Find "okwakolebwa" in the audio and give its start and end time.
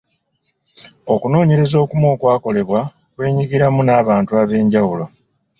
2.13-2.81